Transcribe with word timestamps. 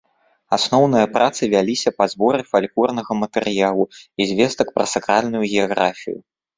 Асноўныя 0.57 1.09
працы 1.17 1.49
вяліся 1.53 1.93
па 1.99 2.09
зборы 2.15 2.41
фальклорнага 2.55 3.21
матэрыялу 3.23 3.83
і 3.91 4.21
звестак 4.35 4.67
пра 4.79 4.85
сакральную 4.99 5.43
геаграфію. 5.55 6.19